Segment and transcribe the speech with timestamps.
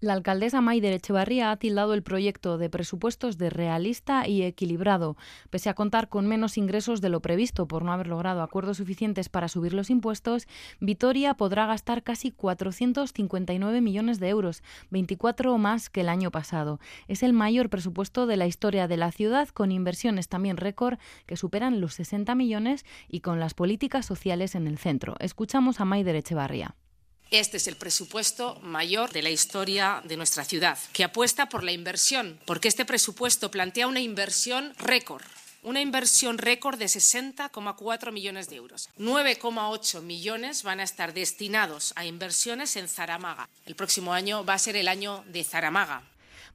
[0.00, 5.16] La alcaldesa Maider Echevarría ha tildado el proyecto de presupuestos de realista y equilibrado.
[5.50, 9.28] Pese a contar con menos ingresos de lo previsto por no haber logrado acuerdos suficientes
[9.28, 10.46] para subir los impuestos,
[10.78, 16.78] Vitoria podrá gastar casi 459 millones de euros, 24 o más que el año pasado.
[17.08, 21.36] Es el mayor presupuesto de la historia de la ciudad, con inversiones también récord que
[21.36, 25.16] superan los 60 millones y con las políticas sociales en el centro.
[25.18, 26.76] Escuchamos a Maider Echevarría.
[27.30, 31.72] Este es el presupuesto mayor de la historia de nuestra ciudad, que apuesta por la
[31.72, 35.22] inversión, porque este presupuesto plantea una inversión récord
[35.62, 38.88] una inversión récord de 60,4 millones de euros.
[38.98, 43.48] 9,8 millones van a estar destinados a inversiones en Zaramaga.
[43.66, 46.02] El próximo año va a ser el año de Zaramaga.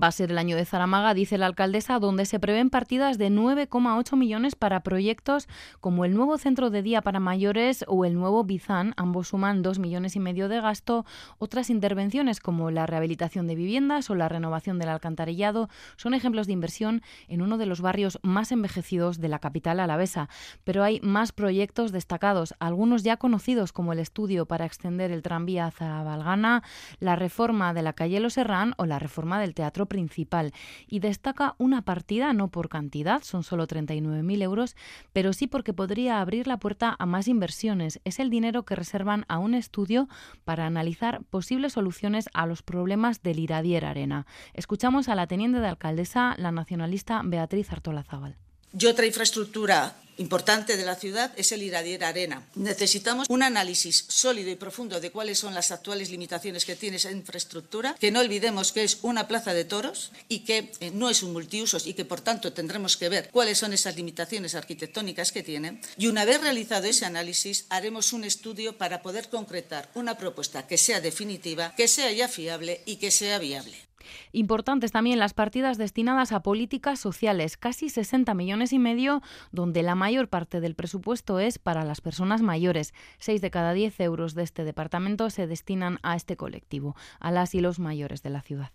[0.00, 3.30] Va a ser el año de Zaramaga, dice la alcaldesa, donde se prevén partidas de
[3.30, 5.48] 9,8 millones para proyectos
[5.80, 8.92] como el nuevo centro de día para mayores o el nuevo Bizán.
[8.98, 11.06] Ambos suman 2 millones y medio de gasto.
[11.38, 16.52] Otras intervenciones como la rehabilitación de viviendas o la renovación del alcantarillado son ejemplos de
[16.52, 20.28] inversión en uno de los barrios más envejecidos de la capital alavesa.
[20.64, 25.64] Pero hay más proyectos destacados, algunos ya conocidos como el estudio para extender el tranvía
[25.64, 26.62] a Zabalgana,
[27.00, 30.52] la reforma de la calle Los Serrán o la reforma del Teatro principal
[30.86, 34.76] y destaca una partida no por cantidad, son solo 39.000 euros,
[35.12, 38.00] pero sí porque podría abrir la puerta a más inversiones.
[38.04, 40.08] Es el dinero que reservan a un estudio
[40.44, 44.26] para analizar posibles soluciones a los problemas del Iradier Arena.
[44.54, 48.45] Escuchamos a la teniente de alcaldesa, la nacionalista Beatriz Artola Zaval.
[48.78, 52.46] Y otra infraestructura importante de la ciudad es el Iradier Arena.
[52.54, 57.10] Necesitamos un análisis sólido y profundo de cuáles son las actuales limitaciones que tiene esa
[57.10, 61.22] infraestructura, que no olvidemos que es una plaza de toros y que eh, no es
[61.22, 65.42] un multiusos y que por tanto tendremos que ver cuáles son esas limitaciones arquitectónicas que
[65.42, 65.80] tiene.
[65.96, 70.76] Y una vez realizado ese análisis, haremos un estudio para poder concretar una propuesta que
[70.76, 73.85] sea definitiva, que sea ya fiable y que sea viable.
[74.32, 79.94] Importantes también las partidas destinadas a políticas sociales, casi 60 millones y medio, donde la
[79.94, 82.94] mayor parte del presupuesto es para las personas mayores.
[83.18, 87.54] Seis de cada diez euros de este departamento se destinan a este colectivo, a las
[87.54, 88.70] y los mayores de la ciudad.